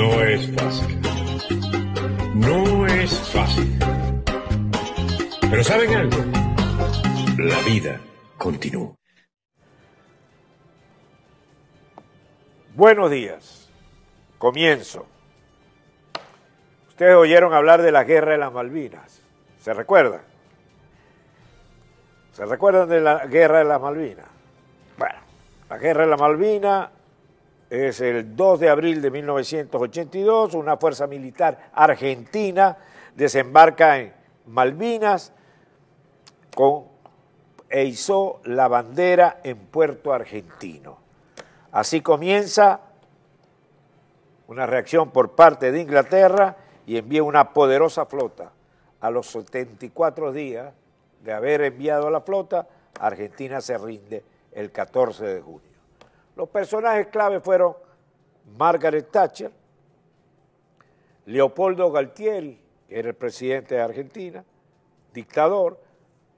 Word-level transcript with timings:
No 0.00 0.18
es 0.22 0.50
fácil. 0.56 1.00
No 2.34 2.86
es 2.86 3.20
fácil. 3.28 3.78
Pero 5.50 5.62
¿saben 5.62 5.94
algo? 5.94 6.16
La 7.36 7.60
vida 7.66 8.00
continúa. 8.38 8.94
Buenos 12.74 13.10
días. 13.10 13.70
Comienzo. 14.38 15.04
Ustedes 16.88 17.14
oyeron 17.14 17.52
hablar 17.52 17.82
de 17.82 17.92
la 17.92 18.04
guerra 18.04 18.32
de 18.32 18.38
las 18.38 18.54
Malvinas. 18.54 19.20
¿Se 19.58 19.74
recuerdan? 19.74 20.22
¿Se 22.32 22.46
recuerdan 22.46 22.88
de 22.88 23.02
la 23.02 23.26
guerra 23.26 23.58
de 23.58 23.64
las 23.64 23.82
Malvinas? 23.82 24.28
Bueno, 24.96 25.18
la 25.68 25.76
guerra 25.76 26.04
de 26.04 26.10
las 26.10 26.20
Malvinas 26.20 26.88
es 27.70 28.00
el 28.00 28.34
2 28.34 28.60
de 28.60 28.68
abril 28.68 29.00
de 29.00 29.10
1982, 29.12 30.54
una 30.54 30.76
fuerza 30.76 31.06
militar 31.06 31.70
argentina 31.72 32.76
desembarca 33.14 33.98
en 33.98 34.12
Malvinas 34.46 35.32
e 37.68 37.84
hizo 37.84 38.40
la 38.44 38.66
bandera 38.66 39.40
en 39.44 39.56
Puerto 39.56 40.12
Argentino. 40.12 40.98
Así 41.70 42.00
comienza 42.00 42.80
una 44.48 44.66
reacción 44.66 45.10
por 45.10 45.36
parte 45.36 45.70
de 45.70 45.80
Inglaterra 45.80 46.56
y 46.86 46.96
envía 46.96 47.22
una 47.22 47.52
poderosa 47.52 48.04
flota. 48.06 48.50
A 49.00 49.10
los 49.10 49.28
74 49.28 50.32
días 50.32 50.74
de 51.22 51.32
haber 51.32 51.62
enviado 51.62 52.10
la 52.10 52.20
flota, 52.20 52.66
Argentina 52.98 53.60
se 53.60 53.78
rinde 53.78 54.24
el 54.52 54.72
14 54.72 55.24
de 55.24 55.40
junio. 55.40 55.69
Los 56.36 56.48
personajes 56.48 57.08
clave 57.08 57.40
fueron 57.40 57.74
Margaret 58.56 59.10
Thatcher, 59.10 59.52
Leopoldo 61.26 61.90
Galtieri, 61.92 62.60
que 62.88 62.98
era 62.98 63.08
el 63.08 63.14
presidente 63.14 63.76
de 63.76 63.82
Argentina, 63.82 64.44
dictador, 65.12 65.78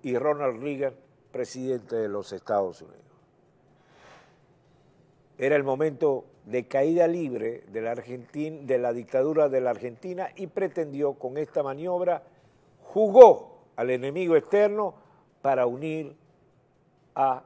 y 0.03 0.19
Ronald 0.19 0.61
Reagan, 0.61 0.95
presidente 1.31 1.97
de 1.97 2.09
los 2.09 2.33
Estados 2.33 2.83
Unidos. 2.83 3.01
Era 5.39 5.57
el 5.57 5.65
momento 5.65 6.25
de 6.45 6.67
caída 6.67 7.07
libre 7.07 7.65
de 7.69 8.79
la, 8.79 8.93
dictadura 8.93 9.49
de 9.49 9.61
la 9.61 9.71
Argentina 9.71 10.29
y 10.37 10.49
pretendió 10.49 11.15
con 11.15 11.39
esta 11.39 11.63
maniobra, 11.63 12.23
jugó 12.83 13.63
al 13.77 13.91
enemigo 13.91 14.37
externo 14.37 14.95
para 15.41 15.67
unir 15.67 16.15
a 17.15 17.45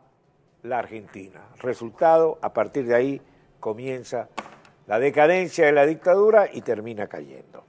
la 0.67 0.81
Argentina. 0.81 1.41
Resultado, 1.59 2.39
a 2.43 2.53
partir 2.53 2.87
de 2.87 2.95
ahí 2.95 3.23
comienza 3.61 4.29
la 4.87 4.99
decadencia 4.99 5.67
de 5.67 5.73
la 5.73 5.87
dictadura 5.87 6.49
y 6.53 6.61
termina 6.61 7.07
cayendo. 7.09 7.65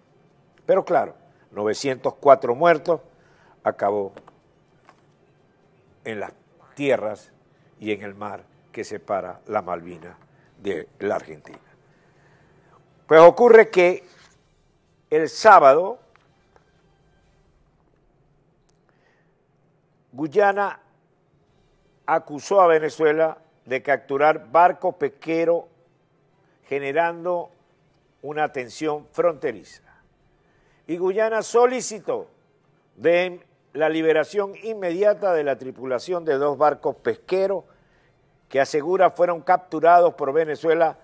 Pero 0.65 0.83
claro, 0.83 1.15
904 1.51 2.55
muertos 2.55 3.01
acabó 3.63 4.13
en 6.03 6.19
las 6.19 6.33
tierras 6.75 7.31
y 7.79 7.91
en 7.91 8.01
el 8.01 8.15
mar 8.15 8.43
que 8.71 8.83
separa 8.83 9.41
la 9.47 9.61
Malvina 9.61 10.17
de 10.61 10.87
la 10.99 11.15
Argentina. 11.15 11.59
Pues 13.07 13.21
ocurre 13.21 13.69
que 13.69 14.03
el 15.09 15.29
sábado 15.29 15.99
Guyana 20.11 20.79
acusó 22.07 22.61
a 22.61 22.67
Venezuela 22.67 23.37
de 23.65 23.83
capturar 23.83 24.49
barco 24.49 24.93
pesquero 24.93 25.67
generando 26.63 27.51
una 28.21 28.51
tensión 28.51 29.05
fronteriza. 29.11 29.83
Y 30.87 30.97
Guyana 30.97 31.41
solicitó 31.41 32.29
la 33.73 33.89
liberación 33.89 34.53
inmediata 34.63 35.33
de 35.33 35.43
la 35.43 35.57
tripulación 35.57 36.25
de 36.25 36.35
dos 36.35 36.57
barcos 36.57 36.95
pesqueros 36.95 37.65
que 38.49 38.61
asegura 38.61 39.11
fueron 39.11 39.41
capturados 39.41 40.13
por 40.13 40.33
Venezuela 40.33 40.97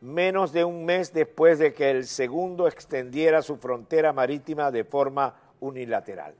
menos 0.00 0.52
de 0.52 0.64
un 0.64 0.84
mes 0.84 1.12
después 1.12 1.58
de 1.58 1.72
que 1.72 1.90
el 1.90 2.06
segundo 2.06 2.66
extendiera 2.66 3.42
su 3.42 3.56
frontera 3.56 4.12
marítima 4.12 4.70
de 4.70 4.84
forma 4.84 5.34
unilateral. 5.60 6.34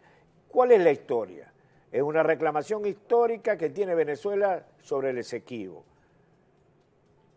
¿Cuál 0.49 0.73
es 0.73 0.81
la 0.81 0.91
historia? 0.91 1.53
Es 1.91 2.03
una 2.03 2.23
reclamación 2.23 2.85
histórica 2.87 3.57
que 3.57 3.71
tiene 3.71 3.95
Venezuela 3.95 4.65
sobre 4.83 5.11
el 5.11 5.19
Esequibo. 5.19 5.85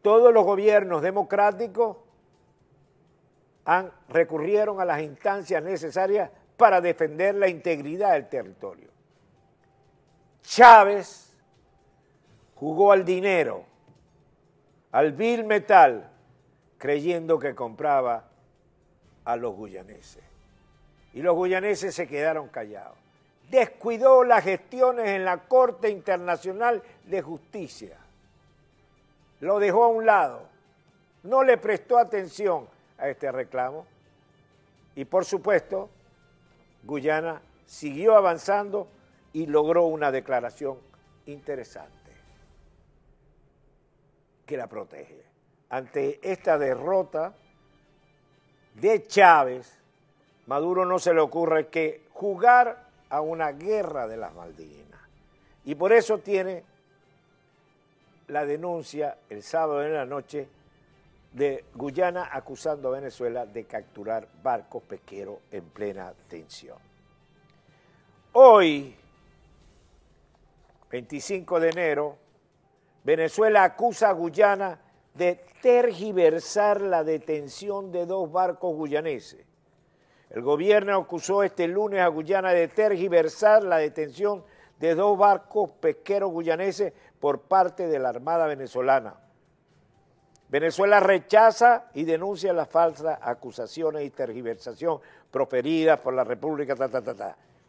Todos 0.02 0.34
los 0.34 0.44
gobiernos 0.44 1.02
democráticos 1.02 1.98
han, 3.66 3.92
recurrieron 4.10 4.82
a 4.82 4.86
las 4.86 5.02
instancias 5.02 5.64
necesarias 5.64 6.32
para 6.58 6.82
defender 6.82 7.36
la 7.36 7.48
integridad 7.48 8.14
del 8.14 8.28
territorio. 8.28 8.90
Chávez 10.42 11.34
jugó 12.56 12.92
al 12.92 13.06
dinero, 13.06 13.64
al 14.92 15.14
vil 15.14 15.46
metal, 15.46 16.12
creyendo 16.78 17.40
que 17.40 17.56
compraba 17.56 18.28
a 19.24 19.36
los 19.38 19.56
guyaneses. 19.56 20.24
Y 21.14 21.22
los 21.22 21.36
guyaneses 21.36 21.96
se 21.96 22.08
quedaron 22.08 22.50
callados 22.50 22.98
descuidó 23.52 24.24
las 24.24 24.46
gestiones 24.46 25.10
en 25.10 25.26
la 25.26 25.38
Corte 25.38 25.90
Internacional 25.90 26.82
de 27.06 27.22
Justicia. 27.22 27.98
Lo 29.42 29.60
dejó 29.60 29.84
a 29.84 29.90
un 29.90 30.06
lado. 30.06 30.48
No 31.24 31.44
le 31.44 31.58
prestó 31.58 31.98
atención 31.98 32.68
a 32.98 33.10
este 33.10 33.32
reclamo. 33.32 33.86
Y 34.96 35.06
por 35.06 35.26
supuesto, 35.26 35.90
Guyana 36.84 37.42
siguió 37.66 38.16
avanzando 38.16 38.88
y 39.34 39.46
logró 39.46 39.84
una 39.84 40.12
declaración 40.12 40.78
interesante 41.26 42.12
que 44.46 44.58
la 44.58 44.68
protege. 44.68 45.24
Ante 45.70 46.20
esta 46.24 46.58
derrota 46.58 47.34
de 48.76 49.08
Chávez, 49.08 49.78
Maduro 50.48 50.86
no 50.86 51.00
se 51.00 51.14
le 51.14 51.22
ocurre 51.22 51.68
que 51.68 52.08
jugar 52.14 52.91
a 53.12 53.20
una 53.20 53.52
guerra 53.52 54.08
de 54.08 54.18
las 54.18 54.34
Malvinas. 54.34 55.02
Y 55.66 55.76
por 55.76 55.92
eso 55.92 56.20
tiene 56.20 56.64
la 58.30 58.46
denuncia 58.46 59.18
el 59.30 59.44
sábado 59.44 59.84
en 59.84 59.94
la 59.94 60.06
noche 60.06 60.48
de 61.34 61.66
Guyana 61.76 62.30
acusando 62.32 62.88
a 62.88 63.00
Venezuela 63.00 63.46
de 63.46 63.66
capturar 63.66 64.28
barcos 64.42 64.82
pesqueros 64.84 65.40
en 65.52 65.64
plena 65.66 66.14
tensión. 66.30 66.78
Hoy, 68.34 68.96
25 70.90 71.60
de 71.60 71.70
enero, 71.70 72.18
Venezuela 73.04 73.66
acusa 73.66 74.10
a 74.10 74.14
Guyana 74.14 74.80
de 75.14 75.44
tergiversar 75.62 76.80
la 76.80 77.04
detención 77.04 77.92
de 77.92 78.06
dos 78.06 78.32
barcos 78.32 78.74
guyaneses 78.74 79.51
el 80.34 80.42
gobierno 80.42 80.96
acusó 80.96 81.44
este 81.44 81.68
lunes 81.68 82.00
a 82.00 82.08
Guyana 82.08 82.52
de 82.52 82.70
tergiversar 82.70 83.64
la 83.64 83.78
detención 83.78 84.44
de 84.80 84.96
dos 84.96 85.18
barcos 85.18 85.72
pesqueros 85.82 86.32
guyaneses 86.32 86.94
por 87.20 87.42
parte 87.42 87.88
de 87.88 88.00
la 88.00 88.10
Armada 88.10 88.48
venezolana. 88.48 89.16
Venezuela 90.48 91.02
rechaza 91.02 91.90
y 91.94 92.06
denuncia 92.06 92.54
las 92.54 92.70
falsas 92.70 93.20
acusaciones 93.22 94.06
y 94.06 94.10
tergiversación 94.10 95.00
proferidas 95.30 96.00
por 96.00 96.14
la 96.14 96.24
República. 96.24 96.76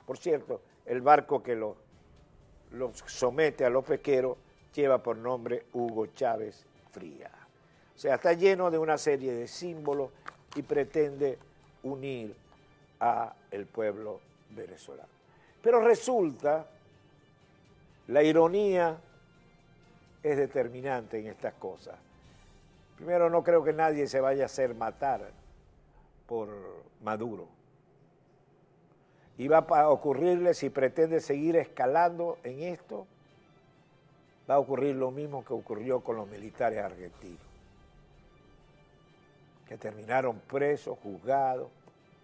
Por 0.07 0.19
cierto, 0.19 0.63
el 0.87 1.01
barco 1.01 1.43
que 1.43 1.57
los 1.57 1.77
somete 3.07 3.65
a 3.65 3.71
los 3.71 3.85
pesqueros 3.85 4.37
lleva 4.73 5.03
por 5.03 5.17
nombre 5.17 5.67
Hugo 5.73 6.07
Chávez 6.07 6.65
Fría. 6.93 7.31
O 7.95 7.99
sea, 7.99 8.15
está 8.15 8.33
lleno 8.33 8.71
de 8.71 8.79
una 8.79 8.99
serie 8.99 9.33
de 9.33 9.49
símbolos 9.49 10.11
y 10.55 10.63
pretende 10.63 11.39
unir 11.83 12.42
a 13.03 13.35
el 13.51 13.67
pueblo 13.67 14.21
venezolano. 14.51 15.09
Pero 15.61 15.81
resulta, 15.81 16.67
la 18.07 18.23
ironía 18.23 18.97
es 20.23 20.37
determinante 20.37 21.19
en 21.19 21.27
estas 21.27 21.55
cosas. 21.55 21.97
Primero, 22.97 23.29
no 23.29 23.43
creo 23.43 23.65
que 23.65 23.73
nadie 23.73 24.07
se 24.07 24.21
vaya 24.21 24.45
a 24.45 24.47
hacer 24.47 24.77
matar 24.77 25.31
por 26.29 26.49
Maduro. 27.03 27.49
Y 29.37 29.49
va 29.49 29.59
a 29.59 29.89
ocurrirle, 29.89 30.55
si 30.55 30.71
pretende 30.71 31.21
seguir 31.21 31.57
escalando 31.57 32.39
en 32.45 32.63
esto, 32.63 33.09
va 34.49 34.55
a 34.55 34.59
ocurrir 34.61 34.95
lo 34.95 35.11
mismo 35.11 35.45
que 35.45 35.55
ocurrió 35.55 36.01
con 36.01 36.17
los 36.17 36.29
militares 36.29 36.79
argentinos, 36.79 37.41
que 39.67 39.77
terminaron 39.77 40.39
presos, 40.41 40.97
juzgados, 41.03 41.69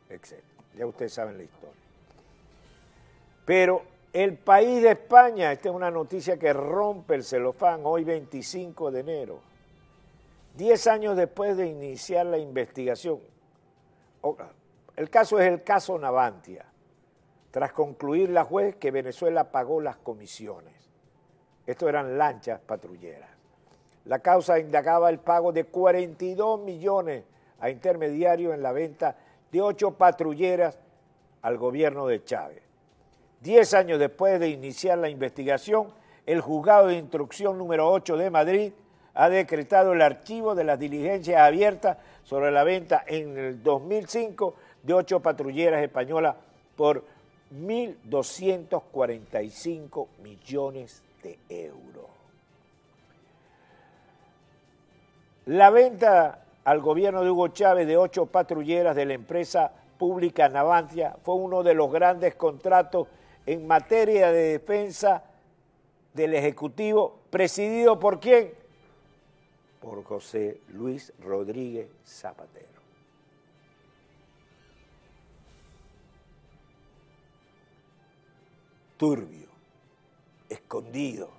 etc. 0.09 0.58
Ya 0.79 0.87
ustedes 0.87 1.13
saben 1.13 1.37
la 1.37 1.43
historia. 1.43 1.75
Pero 3.45 3.83
el 4.13 4.39
país 4.39 4.83
de 4.83 4.93
España, 4.93 5.53
esta 5.53 5.69
es 5.69 5.75
una 5.75 5.91
noticia 5.91 6.39
que 6.39 6.53
rompe 6.53 7.15
el 7.15 7.25
celofán, 7.25 7.81
hoy 7.85 8.05
25 8.05 8.91
de 8.91 9.01
enero, 9.01 9.41
Diez 10.59 10.89
años 10.89 11.17
después 11.17 11.57
de 11.57 11.69
iniciar 11.69 12.27
la 12.27 12.37
investigación, 12.37 13.21
el 14.97 15.09
caso 15.09 15.39
es 15.39 15.47
el 15.47 15.63
caso 15.63 15.97
Navantia. 15.97 16.65
Tras 17.53 17.73
concluir 17.73 18.31
la 18.31 18.43
juez 18.43 18.75
que 18.75 18.91
Venezuela 18.91 19.53
pagó 19.53 19.81
las 19.81 19.99
comisiones. 19.99 20.75
Esto 21.65 21.89
eran 21.89 22.19
lanchas 22.19 22.59
patrulleras. 22.59 23.31
La 24.07 24.19
causa 24.19 24.59
indagaba 24.59 25.11
el 25.11 25.21
pago 25.21 25.53
de 25.53 25.63
42 25.63 26.59
millones 26.59 27.23
a 27.61 27.71
intermediarios 27.71 28.53
en 28.53 28.61
la 28.61 28.73
venta 28.73 29.17
de 29.53 29.62
ocho 29.62 29.93
patrulleras 29.93 30.79
al 31.43 31.59
gobierno 31.59 32.06
de 32.06 32.25
Chávez. 32.25 32.62
Diez 33.41 33.75
años 33.75 33.99
después 33.99 34.41
de 34.41 34.49
iniciar 34.49 34.99
la 34.99 35.09
investigación, 35.09 35.89
el 36.27 36.41
juzgado 36.41 36.89
de 36.89 36.99
instrucción 36.99 37.56
número 37.56 37.91
8 37.91 38.17
de 38.17 38.31
Madrid 38.31 38.73
ha 39.15 39.29
decretado 39.29 39.93
el 39.93 40.03
archivo 40.03 40.55
de 40.55 40.65
las 40.65 40.79
diligencias 40.79 41.41
abiertas 41.41 41.99
sobre 42.25 42.50
la 42.50 42.65
venta 42.65 43.05
en 43.06 43.39
el 43.39 43.62
2005 43.62 44.55
de 44.83 44.95
ocho 44.95 45.21
patrulleras 45.21 45.83
españolas 45.83 46.37
por 46.77 47.05
1.245 47.55 50.09
millones 50.23 51.03
de 51.23 51.39
euros. 51.49 52.06
La 55.47 55.71
venta 55.71 56.45
al 56.69 56.82
gobierno 56.82 57.25
de 57.25 57.31
Hugo 57.31 57.49
Chávez 57.49 57.87
de 57.87 57.97
ocho 57.97 58.26
patrulleras 58.26 58.94
de 58.94 59.06
la 59.06 59.15
empresa 59.15 59.73
pública 59.97 60.50
Navantia 60.50 61.17
fue 61.23 61.37
uno 61.37 61.62
de 61.62 61.73
los 61.73 61.91
grandes 61.91 62.35
contratos 62.35 63.09
en 63.47 63.67
materia 63.67 64.31
de 64.31 64.59
defensa 64.59 65.25
del 66.12 66.35
Ejecutivo, 66.35 67.20
presidido 67.31 67.99
por 67.99 68.20
quién? 68.20 68.53
Por 69.81 70.05
José 70.05 70.61
Luis 70.75 71.11
Rodríguez 71.20 71.88
Zapatero. 72.05 72.82
Turbio, 78.99 79.49
escondido, 80.50 81.31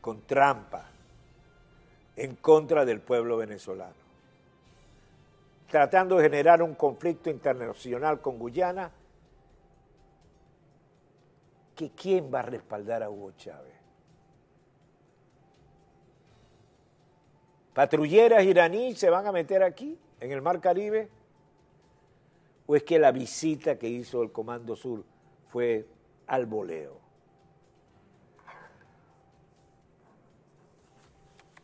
con 0.00 0.22
trampa, 0.22 0.88
en 2.16 2.36
contra 2.36 2.86
del 2.86 3.02
pueblo 3.02 3.36
venezolano, 3.36 4.03
tratando 5.68 6.16
de 6.16 6.24
generar 6.24 6.62
un 6.62 6.74
conflicto 6.74 7.30
internacional 7.30 8.20
con 8.20 8.38
Guyana, 8.38 8.90
que 11.74 11.90
quién 11.90 12.30
va 12.32 12.40
a 12.40 12.42
respaldar 12.42 13.02
a 13.02 13.10
Hugo 13.10 13.32
Chávez. 13.32 13.74
¿Patrulleras 17.74 18.44
iraníes 18.44 18.98
se 18.98 19.10
van 19.10 19.26
a 19.26 19.32
meter 19.32 19.62
aquí, 19.64 19.98
en 20.20 20.30
el 20.30 20.40
Mar 20.40 20.60
Caribe? 20.60 21.08
¿O 22.66 22.76
es 22.76 22.84
que 22.84 22.98
la 22.98 23.10
visita 23.10 23.76
que 23.76 23.88
hizo 23.88 24.22
el 24.22 24.30
Comando 24.30 24.76
Sur 24.76 25.04
fue 25.48 25.86
al 26.28 26.46
voleo? 26.46 27.00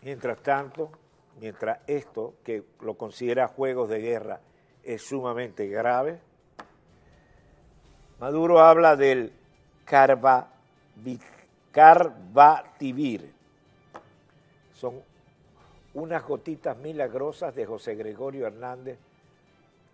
Mientras 0.02 0.42
tanto, 0.42 0.90
mientras 1.38 1.80
esto, 1.86 2.34
que 2.44 2.64
lo 2.80 2.94
considera 2.94 3.48
juegos 3.48 3.88
de 3.88 4.00
guerra, 4.00 4.40
es 4.82 5.02
sumamente 5.02 5.66
grave, 5.68 6.20
Maduro 8.20 8.60
habla 8.60 8.96
del 8.96 9.32
Carbativir. 11.72 13.32
Son 14.74 15.02
unas 15.94 16.22
gotitas 16.26 16.76
milagrosas 16.76 17.54
de 17.54 17.64
José 17.64 17.94
Gregorio 17.94 18.46
Hernández, 18.46 18.98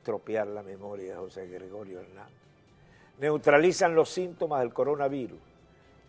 tropear 0.02 0.48
la 0.48 0.64
memoria 0.64 1.12
de 1.12 1.16
José 1.16 1.46
Gregorio 1.46 2.00
Hernández. 2.00 2.34
Neutralizan 3.20 3.94
los 3.94 4.10
síntomas 4.10 4.58
del 4.60 4.74
coronavirus. 4.74 5.38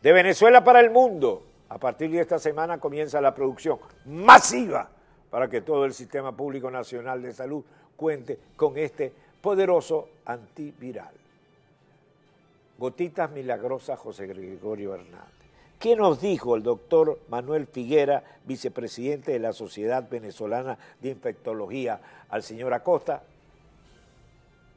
De 0.02 0.12
Venezuela 0.12 0.64
para 0.64 0.80
el 0.80 0.90
mundo. 0.90 1.44
A 1.70 1.78
partir 1.78 2.10
de 2.10 2.22
esta 2.22 2.40
semana 2.40 2.80
comienza 2.80 3.22
la 3.22 3.36
producción 3.36 3.78
masiva 4.06 4.90
para 5.30 5.50
que 5.50 5.62
todo 5.62 5.86
el 5.86 5.94
sistema 5.94 6.36
público 6.36 6.72
nacional 6.72 7.22
de 7.22 7.34
salud 7.34 7.64
cuente 7.96 8.38
con 8.56 8.78
este 8.78 9.12
poderoso 9.42 10.10
antiviral. 10.26 11.14
Gotitas 12.78 13.32
milagrosas 13.32 14.00
José 14.00 14.28
Gregorio 14.28 14.94
Hernández. 14.94 15.38
¿Qué 15.80 15.96
nos 15.96 16.22
dijo 16.22 16.56
el 16.56 16.64
doctor 16.64 17.20
Manuel 17.30 17.68
Figuera, 17.68 18.24
vicepresidente 18.46 19.32
de 19.32 19.40
la 19.40 19.54
Sociedad 19.54 20.08
Venezolana 20.10 20.78
de 21.02 21.10
Infectología, 21.10 22.02
al 22.30 22.42
señor 22.42 22.74
Acosta? 22.74 23.22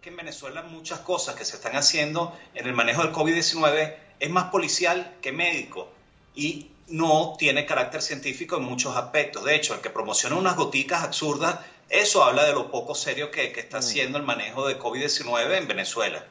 Que 0.03 0.11
en 0.11 0.17
Venezuela 0.17 0.63
muchas 0.63 1.01
cosas 1.01 1.37
que 1.37 1.45
se 1.45 1.57
están 1.57 1.77
haciendo 1.77 2.37
en 2.55 2.67
el 2.67 2.75
manejo 2.75 3.03
del 3.03 3.13
COVID-19 3.13 3.95
es 4.19 4.31
más 4.31 4.51
policial 4.51 5.17
que 5.23 5.33
médico 5.33 5.89
y 6.35 6.71
no 6.91 7.35
tiene 7.39 7.67
carácter 7.67 8.03
científico 8.03 8.57
en 8.57 8.65
muchos 8.65 8.97
aspectos. 8.97 9.45
De 9.45 9.55
hecho, 9.55 9.75
el 9.75 9.81
que 9.81 9.91
promociona 9.91 10.37
unas 10.37 10.57
gotitas 10.57 11.03
absurdas, 11.03 11.61
eso 11.89 12.25
habla 12.25 12.45
de 12.45 12.53
lo 12.53 12.71
poco 12.71 12.95
serio 12.95 13.31
que, 13.31 13.53
que 13.53 13.61
está 13.61 13.79
mm. 13.79 13.81
haciendo 13.81 14.19
el 14.19 14.25
manejo 14.25 14.67
de 14.67 14.79
COVID-19 14.79 15.59
en 15.59 15.69
Venezuela. 15.69 16.25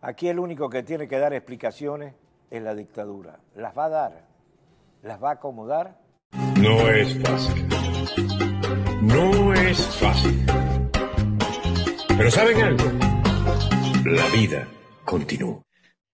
Aquí 0.00 0.28
el 0.28 0.38
único 0.38 0.70
que 0.70 0.82
tiene 0.82 1.08
que 1.08 1.18
dar 1.18 1.32
explicaciones 1.32 2.14
es 2.50 2.62
la 2.62 2.74
dictadura. 2.74 3.40
¿Las 3.54 3.76
va 3.76 3.86
a 3.86 3.88
dar? 3.88 4.26
¿Las 5.02 5.22
va 5.22 5.30
a 5.30 5.32
acomodar? 5.32 5.98
No 6.56 6.88
es 6.88 7.20
fácil. 7.22 7.68
No 9.02 9.52
es 9.54 9.86
fácil. 9.96 10.46
Pero 12.16 12.30
¿saben 12.30 12.60
algo? 12.62 12.84
La 14.04 14.26
vida 14.28 14.68
continúa. 15.04 15.65